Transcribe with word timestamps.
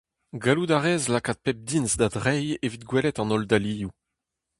Gallout 0.43 0.71
a 0.77 0.79
rez 0.83 1.03
lakaat 1.13 1.39
pep 1.43 1.57
diñs 1.67 1.91
da 1.99 2.07
dreiñ 2.15 2.47
evit 2.65 2.85
gwelet 2.89 3.19
an 3.21 3.31
holl 3.31 3.45
dalioù. 3.49 3.91